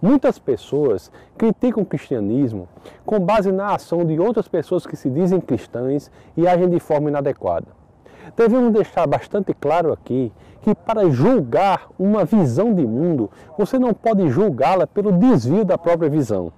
[0.00, 2.68] Muitas pessoas criticam o cristianismo
[3.04, 7.08] com base na ação de outras pessoas que se dizem cristãs e agem de forma
[7.08, 7.66] inadequada.
[8.36, 10.32] Devemos deixar bastante claro aqui
[10.62, 16.08] que para julgar uma visão de mundo, você não pode julgá-la pelo desvio da própria
[16.08, 16.52] visão.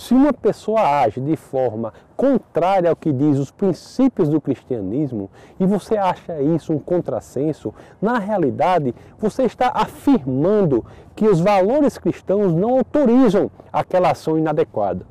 [0.00, 5.30] Se uma pessoa age de forma contrária ao que diz os princípios do cristianismo
[5.60, 12.54] e você acha isso um contrassenso, na realidade você está afirmando que os valores cristãos
[12.54, 15.04] não autorizam aquela ação inadequada.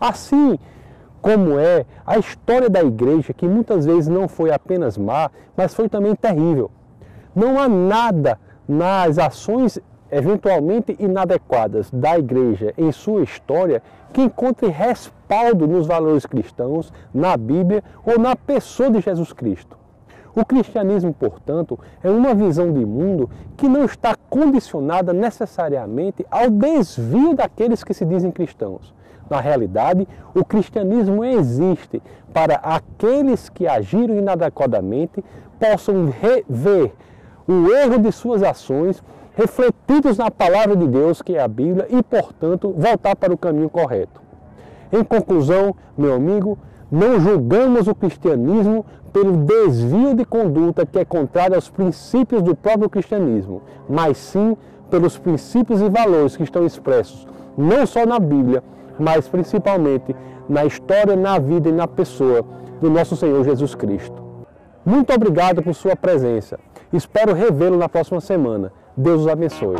[0.00, 0.58] Assim
[1.22, 5.88] como é a história da igreja, que muitas vezes não foi apenas má, mas foi
[5.88, 6.68] também terrível.
[7.32, 9.78] Não há nada nas ações
[10.10, 13.82] eventualmente inadequadas da igreja em sua história
[14.12, 19.78] que encontre respaldo nos valores cristãos, na Bíblia ou na pessoa de Jesus Cristo.
[20.34, 27.34] O cristianismo, portanto, é uma visão de mundo que não está condicionada necessariamente ao desvio
[27.34, 28.94] daqueles que se dizem cristãos.
[29.28, 32.02] Na realidade, o cristianismo existe
[32.32, 35.24] para aqueles que agiram inadequadamente
[35.58, 36.92] possam rever
[37.46, 39.02] o erro de suas ações
[39.40, 43.70] refletidos na palavra de Deus, que é a Bíblia, e, portanto, voltar para o caminho
[43.70, 44.20] correto.
[44.92, 46.58] Em conclusão, meu amigo,
[46.90, 52.90] não julgamos o cristianismo pelo desvio de conduta que é contrário aos princípios do próprio
[52.90, 54.56] cristianismo, mas sim
[54.90, 58.62] pelos princípios e valores que estão expressos não só na Bíblia,
[58.98, 60.14] mas principalmente
[60.48, 62.44] na história, na vida e na pessoa
[62.80, 64.20] do nosso Senhor Jesus Cristo.
[64.84, 66.58] Muito obrigado por sua presença.
[66.92, 68.72] Espero revê-lo na próxima semana.
[69.02, 69.76] Deus os abençoe.